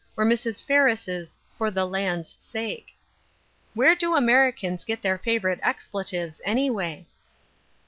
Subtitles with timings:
[0.17, 0.63] "or Mrs.
[0.65, 2.97] Ferris'" For the land's sake I"
[3.75, 7.05] Where do Americans get their favorite expletives, anyway